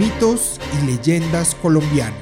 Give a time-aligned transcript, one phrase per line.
[0.00, 2.16] Mitos y leyendas colombianos.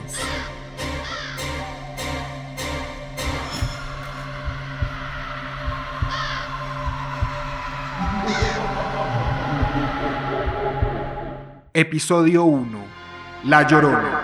[11.72, 12.78] Episodio 1.
[13.44, 14.22] La Llorona.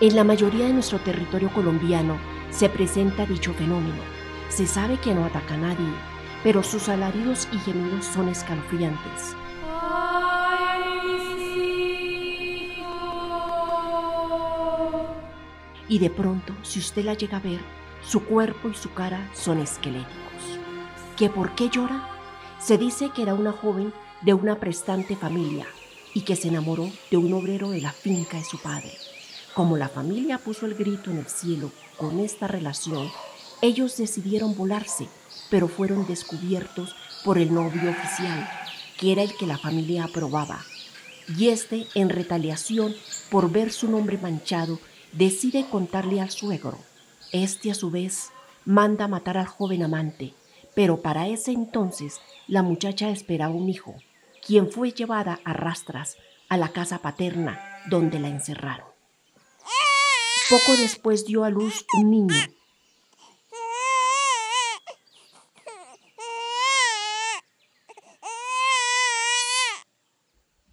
[0.00, 2.18] En la mayoría de nuestro territorio colombiano
[2.50, 4.02] se presenta dicho fenómeno.
[4.48, 5.94] Se sabe que no ataca a nadie,
[6.42, 9.36] pero sus alaridos y gemidos son escalofriantes.
[15.88, 17.60] Y de pronto, si usted la llega a ver,
[18.06, 20.14] su cuerpo y su cara son esqueléticos.
[21.16, 22.08] ¿Que por qué llora?
[22.58, 25.66] Se dice que era una joven de una prestante familia
[26.14, 28.92] y que se enamoró de un obrero de la finca de su padre.
[29.54, 33.10] Como la familia puso el grito en el cielo con esta relación,
[33.62, 35.08] ellos decidieron volarse,
[35.50, 38.48] pero fueron descubiertos por el novio oficial,
[38.98, 40.64] que era el que la familia aprobaba.
[41.38, 42.94] Y este, en retaliación
[43.30, 44.78] por ver su nombre manchado,
[45.16, 46.78] decide contarle al suegro.
[47.32, 48.30] Este, a su vez,
[48.64, 50.34] manda matar al joven amante,
[50.74, 53.94] pero para ese entonces la muchacha esperaba un hijo,
[54.46, 56.16] quien fue llevada a rastras
[56.48, 58.86] a la casa paterna donde la encerraron.
[60.50, 62.34] Poco después dio a luz un niño.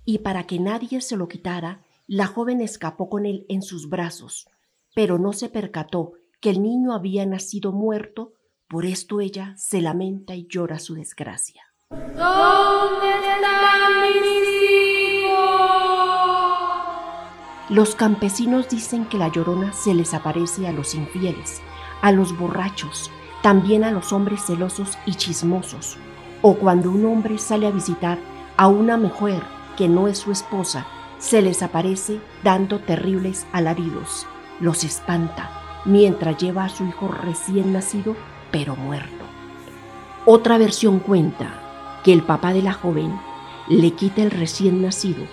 [0.04, 1.80] Y para que nadie se lo quitara,
[2.12, 4.46] la joven escapó con él en sus brazos,
[4.94, 8.34] pero no se percató que el niño había nacido muerto,
[8.68, 11.64] por esto ella se lamenta y llora su desgracia.
[11.90, 14.26] ¿Dónde están mis
[15.24, 15.40] hijos?
[17.70, 21.62] Los campesinos dicen que la llorona se les aparece a los infieles,
[22.02, 23.10] a los borrachos,
[23.42, 25.96] también a los hombres celosos y chismosos,
[26.42, 28.20] o cuando un hombre sale a visitar
[28.58, 29.42] a una mujer
[29.78, 30.86] que no es su esposa
[31.22, 34.26] se les aparece dando terribles alaridos.
[34.60, 38.16] Los espanta mientras lleva a su hijo recién nacido
[38.52, 39.26] pero muerto.
[40.26, 43.18] Otra versión cuenta que el papá de la joven
[43.70, 45.24] le quita el recién nacido,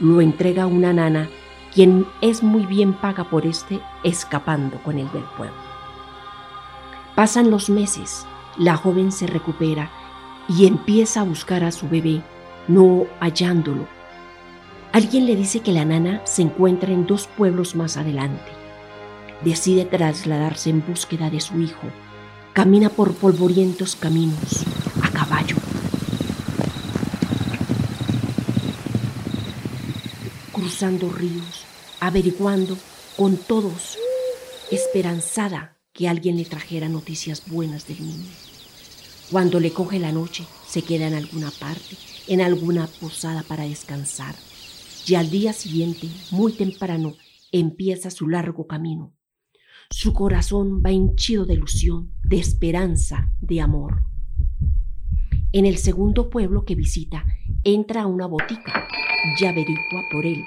[0.00, 1.28] lo entrega a una nana,
[1.72, 5.54] quien es muy bien paga por este escapando con el del pueblo.
[7.14, 8.26] Pasan los meses,
[8.56, 9.90] la joven se recupera
[10.48, 12.22] y empieza a buscar a su bebé,
[12.68, 13.95] no hallándolo
[14.96, 18.50] Alguien le dice que la nana se encuentra en dos pueblos más adelante.
[19.44, 21.86] Decide trasladarse en búsqueda de su hijo.
[22.54, 24.64] Camina por polvorientos caminos,
[25.02, 25.56] a caballo.
[30.50, 31.66] Cruzando ríos,
[32.00, 32.78] averiguando
[33.18, 33.98] con todos,
[34.70, 38.32] esperanzada que alguien le trajera noticias buenas del niño.
[39.30, 41.98] Cuando le coge la noche, se queda en alguna parte,
[42.28, 44.34] en alguna posada para descansar
[45.06, 47.14] y al día siguiente, muy temprano,
[47.52, 49.14] empieza su largo camino.
[49.90, 54.02] Su corazón va henchido de ilusión, de esperanza, de amor.
[55.52, 57.24] En el segundo pueblo que visita,
[57.62, 58.88] entra a una botica
[59.38, 60.44] y averigua por él.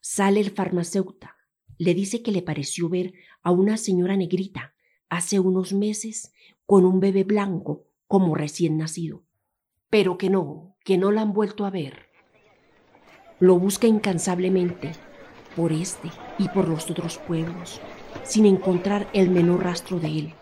[0.00, 1.26] Sale el farmacéutico,
[1.78, 3.12] le dice que le pareció ver
[3.42, 4.74] a una señora negrita
[5.08, 6.32] hace unos meses
[6.64, 9.24] con un bebé blanco como recién nacido,
[9.90, 12.05] pero que no, que no la han vuelto a ver.
[13.38, 14.92] Lo busca incansablemente
[15.54, 17.80] por este y por los otros pueblos,
[18.24, 20.34] sin encontrar el menor rastro de él.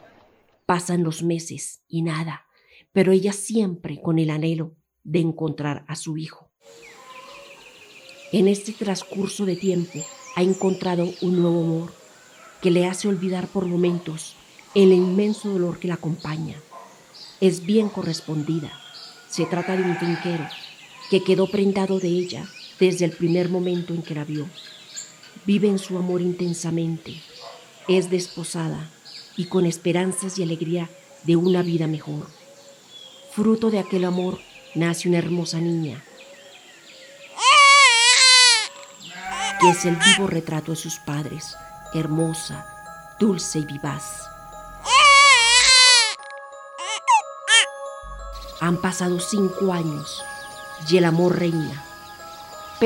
[0.64, 2.46] Pasan los meses y nada,
[2.92, 6.52] pero ella siempre con el anhelo de encontrar a su hijo.
[8.32, 9.98] En este transcurso de tiempo
[10.36, 11.92] ha encontrado un nuevo amor
[12.62, 14.36] que le hace olvidar por momentos
[14.74, 16.56] el inmenso dolor que la acompaña.
[17.40, 18.72] Es bien correspondida.
[19.28, 20.46] Se trata de un finquero
[21.10, 22.48] que quedó prendado de ella
[22.78, 24.48] desde el primer momento en que la vio.
[25.46, 27.20] Vive en su amor intensamente,
[27.88, 28.90] es desposada
[29.36, 30.88] y con esperanzas y alegría
[31.24, 32.28] de una vida mejor.
[33.32, 34.38] Fruto de aquel amor
[34.74, 36.04] nace una hermosa niña,
[39.60, 41.56] que es el vivo retrato de sus padres,
[41.94, 42.66] hermosa,
[43.18, 44.28] dulce y vivaz.
[48.60, 50.22] Han pasado cinco años
[50.88, 51.84] y el amor reina.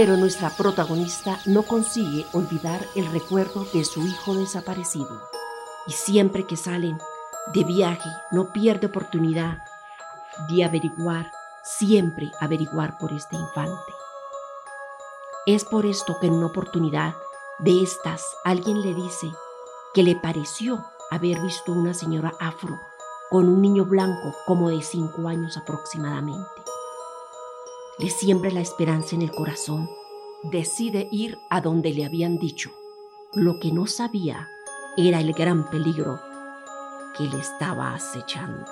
[0.00, 5.28] Pero nuestra protagonista no consigue olvidar el recuerdo de su hijo desaparecido
[5.88, 6.96] y siempre que salen
[7.52, 9.58] de viaje no pierde oportunidad
[10.50, 11.32] de averiguar,
[11.64, 13.92] siempre averiguar por este infante.
[15.46, 17.16] Es por esto que en una oportunidad
[17.58, 19.32] de estas alguien le dice
[19.94, 22.80] que le pareció haber visto una señora afro
[23.30, 26.57] con un niño blanco como de cinco años aproximadamente.
[27.98, 29.90] Le siembra la esperanza en el corazón.
[30.44, 32.70] Decide ir a donde le habían dicho.
[33.34, 34.48] Lo que no sabía
[34.96, 36.20] era el gran peligro
[37.16, 38.64] que le estaba acechando.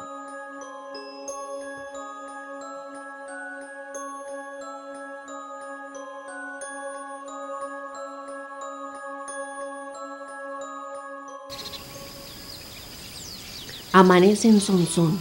[13.92, 15.20] Amanece en Sonsón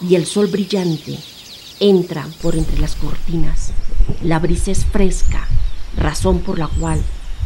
[0.00, 1.18] y el sol brillante
[1.80, 3.72] entra por entre las cortinas.
[4.22, 5.48] La brisa es fresca,
[5.96, 7.00] razón por la cual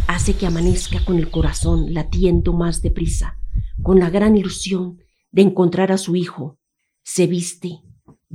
[0.06, 3.38] hace que amanezca con el corazón latiendo más deprisa,
[3.82, 4.98] con la gran ilusión
[5.30, 6.58] de encontrar a su hijo.
[7.02, 7.80] Se viste,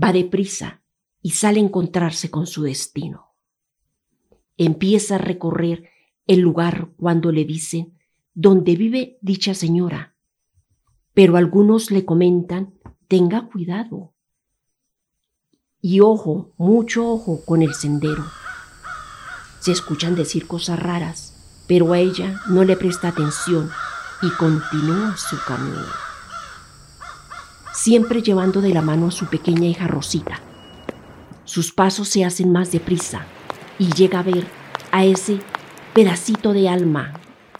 [0.01, 0.81] va deprisa
[1.21, 3.35] y sale a encontrarse con su destino.
[4.57, 5.89] Empieza a recorrer
[6.25, 7.97] el lugar cuando le dicen
[8.33, 10.15] dónde vive dicha señora
[11.19, 12.75] pero algunos le comentan,
[13.09, 14.13] tenga cuidado.
[15.81, 18.25] Y ojo, mucho ojo con el sendero.
[19.59, 23.69] Se escuchan decir cosas raras, pero a ella no le presta atención
[24.21, 25.85] y continúa su camino.
[27.73, 30.41] Siempre llevando de la mano a su pequeña hija Rosita.
[31.45, 33.25] Sus pasos se hacen más deprisa
[33.77, 34.47] y llega a ver
[34.91, 35.39] a ese
[35.93, 37.13] pedacito de alma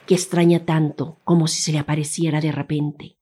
[0.06, 3.18] que extraña tanto como si se le apareciera de repente.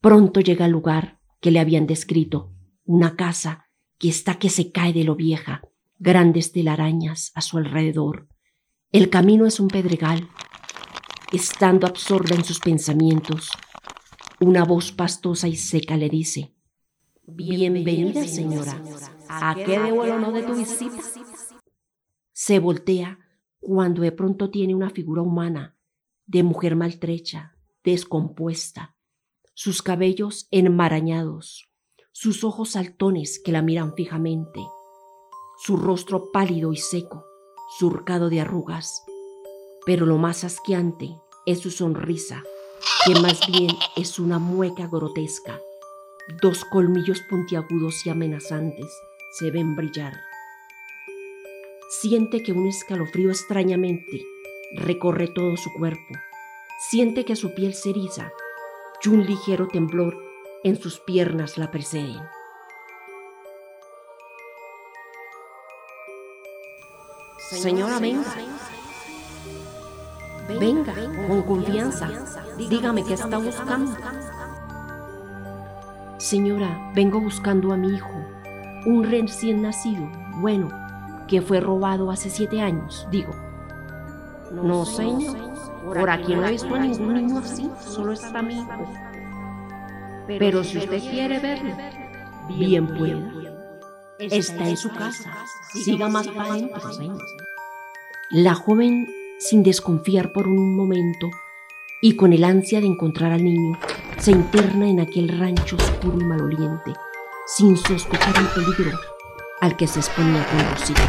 [0.00, 2.54] Pronto llega al lugar que le habían descrito,
[2.84, 3.66] una casa
[4.00, 5.60] que está que se cae de lo vieja,
[5.98, 8.28] grandes telarañas a su alrededor.
[8.92, 10.26] El camino es un pedregal.
[11.32, 13.50] Estando absorta en sus pensamientos,
[14.40, 16.54] una voz pastosa y seca le dice,
[17.26, 18.82] Bienvenida, señora.
[19.28, 21.02] ¿A qué debo el honor de tu visita?
[22.32, 23.18] Se voltea
[23.60, 25.76] cuando de pronto tiene una figura humana,
[26.26, 27.54] de mujer maltrecha,
[27.84, 28.96] descompuesta,
[29.52, 31.69] sus cabellos enmarañados,
[32.12, 34.60] sus ojos saltones que la miran fijamente,
[35.58, 37.24] su rostro pálido y seco,
[37.78, 39.04] surcado de arrugas,
[39.86, 41.14] pero lo más asqueante
[41.46, 42.42] es su sonrisa,
[43.06, 45.60] que más bien es una mueca grotesca.
[46.42, 48.86] Dos colmillos puntiagudos y amenazantes
[49.38, 50.14] se ven brillar.
[52.02, 54.24] Siente que un escalofrío extrañamente
[54.76, 56.14] recorre todo su cuerpo.
[56.90, 58.32] Siente que su piel se eriza
[59.02, 60.29] y un ligero temblor
[60.62, 62.20] en sus piernas la preceden.
[67.38, 68.34] Señora, venga.
[70.58, 70.94] Venga,
[71.26, 72.08] con confianza.
[72.56, 73.96] Dígame qué está buscando.
[76.18, 78.12] Señora, vengo buscando a mi hijo,
[78.84, 80.68] un recién nacido, bueno,
[81.26, 83.32] que fue robado hace siete años, digo.
[84.52, 85.36] No, señor.
[85.86, 88.86] Por aquí no he visto a ningún niño así, solo está mi hijo.
[90.38, 91.76] Pero si usted quiere verlo,
[92.48, 93.22] bien puede.
[94.18, 95.32] Está en su casa.
[95.72, 96.80] Siga más para adentro.
[98.30, 99.08] La joven,
[99.38, 101.30] sin desconfiar por un momento
[102.02, 103.78] y con el ansia de encontrar al niño,
[104.18, 106.92] se interna en aquel rancho oscuro y maloliente,
[107.46, 108.98] sin sospechar el peligro
[109.60, 111.08] al que se exponía con Rosita.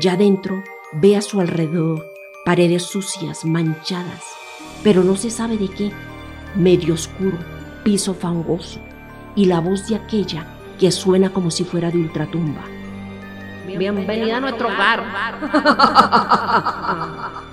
[0.00, 0.62] Ya dentro,
[0.92, 2.12] ve a su alrededor
[2.44, 4.24] paredes sucias, manchadas,
[4.82, 5.92] pero no se sabe de qué,
[6.56, 7.38] medio oscuro,
[7.82, 8.80] piso fangoso
[9.34, 10.46] y la voz de aquella
[10.78, 12.64] que suena como si fuera de ultratumba.
[13.66, 15.02] Bienvenida a nuestro hogar.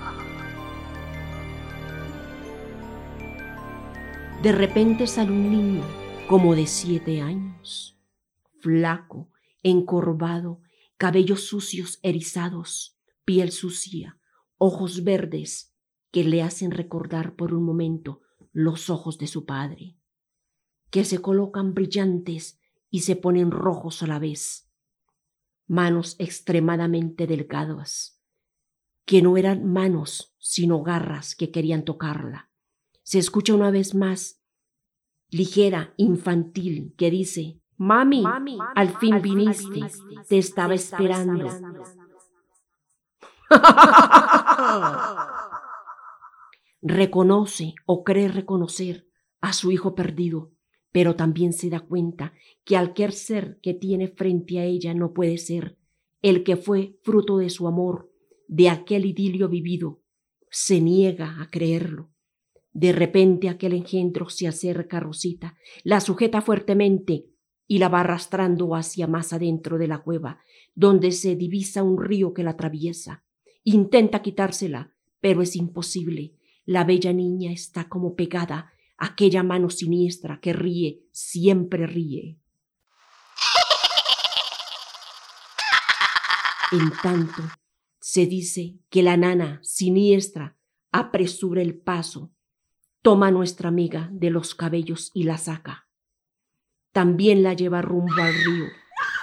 [4.42, 5.82] De repente sale un niño
[6.26, 7.98] como de siete años,
[8.60, 9.28] flaco,
[9.62, 10.62] encorvado,
[10.96, 12.96] cabellos sucios erizados,
[13.26, 14.18] piel sucia,
[14.56, 15.74] ojos verdes
[16.10, 18.22] que le hacen recordar por un momento
[18.52, 19.98] los ojos de su padre,
[20.90, 24.70] que se colocan brillantes y se ponen rojos a la vez,
[25.66, 28.20] manos extremadamente delgadas,
[29.04, 32.50] que no eran manos sino garras que querían tocarla.
[33.02, 34.42] Se escucha una vez más,
[35.28, 38.24] ligera, infantil, que dice, Mami,
[38.74, 39.80] al fin viniste,
[40.28, 41.48] te estaba esperando.
[46.82, 49.06] Reconoce o cree reconocer
[49.40, 50.52] a su hijo perdido,
[50.92, 52.32] pero también se da cuenta
[52.64, 55.76] que aquel ser que tiene frente a ella no puede ser
[56.22, 58.12] el que fue fruto de su amor,
[58.46, 60.02] de aquel idilio vivido.
[60.50, 62.10] Se niega a creerlo.
[62.72, 67.26] De repente aquel engendro se acerca a Rosita, la sujeta fuertemente
[67.66, 70.40] y la va arrastrando hacia más adentro de la cueva,
[70.74, 73.24] donde se divisa un río que la atraviesa.
[73.64, 76.34] Intenta quitársela, pero es imposible.
[76.64, 82.38] La bella niña está como pegada aquella mano siniestra que ríe, siempre ríe.
[86.70, 87.42] En tanto,
[87.98, 90.56] se dice que la nana siniestra
[90.92, 92.32] apresura el paso,
[93.02, 95.88] toma a nuestra amiga de los cabellos y la saca.
[96.92, 98.66] También la lleva rumbo al río.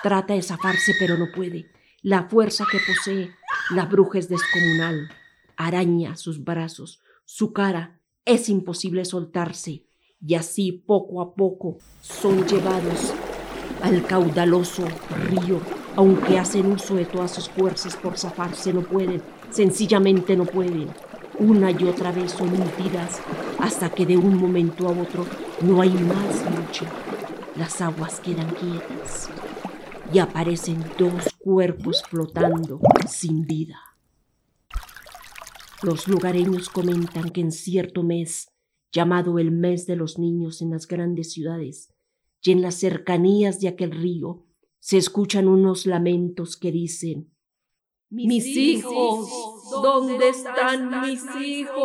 [0.01, 1.71] Trata de zafarse, pero no puede.
[2.01, 3.31] La fuerza que posee
[3.71, 5.09] la bruja es descomunal.
[5.55, 7.96] Araña sus brazos, su cara.
[8.27, 9.85] Es imposible soltarse.
[10.19, 13.13] Y así, poco a poco, son llevados
[13.81, 14.83] al caudaloso
[15.29, 15.61] río.
[15.95, 19.21] Aunque hacen uso de todas sus fuerzas por zafarse, no pueden.
[19.49, 20.89] Sencillamente no pueden.
[21.39, 23.21] Una y otra vez son hundidas
[23.59, 25.25] hasta que de un momento a otro
[25.61, 26.85] no hay más lucha.
[27.55, 29.29] Las aguas quedan quietas
[30.11, 33.86] y aparecen dos cuerpos flotando sin vida.
[35.83, 38.49] Los lugareños comentan que en cierto mes,
[38.91, 41.93] llamado el mes de los niños en las grandes ciudades,
[42.41, 44.45] y en las cercanías de aquel río,
[44.79, 47.31] se escuchan unos lamentos que dicen,
[48.09, 49.29] mis hijos,
[49.69, 51.75] ¿dónde están mis hijos?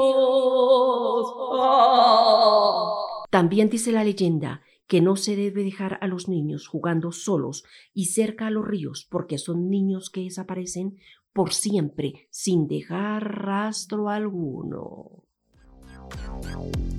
[3.30, 8.06] También dice la leyenda que no se debe dejar a los niños jugando solos y
[8.06, 10.98] cerca a los ríos porque son niños que desaparecen
[11.32, 15.22] por siempre sin dejar rastro alguno.